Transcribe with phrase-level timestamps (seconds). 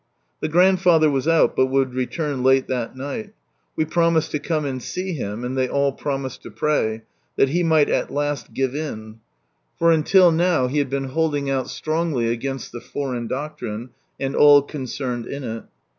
[0.39, 3.33] The grandfather was out, but would return late that night.
[3.75, 7.03] We promised to come and see him, and they all promised to pray,
[7.35, 9.19] that he might at last give in,
[9.77, 14.63] for until now he had been holding out strongly against the foreign doctrine and all
[14.63, 15.65] con cerned in it.